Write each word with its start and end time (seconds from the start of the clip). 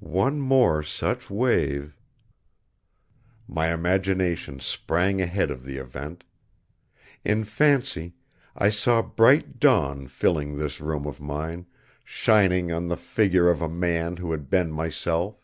One 0.00 0.40
more 0.40 0.82
such 0.82 1.30
wave 1.30 1.96
My 3.46 3.72
imagination 3.72 4.58
sprang 4.58 5.22
ahead 5.22 5.52
of 5.52 5.62
the 5.64 5.76
event. 5.76 6.24
In 7.24 7.44
fancy, 7.44 8.14
I 8.56 8.70
saw 8.70 9.02
bright 9.02 9.60
dawn 9.60 10.08
filling 10.08 10.58
this 10.58 10.80
room 10.80 11.06
of 11.06 11.20
mine, 11.20 11.66
shining 12.02 12.72
on 12.72 12.88
the 12.88 12.96
figure 12.96 13.48
of 13.48 13.62
a 13.62 13.68
man 13.68 14.16
who 14.16 14.32
had 14.32 14.50
been 14.50 14.72
myself. 14.72 15.40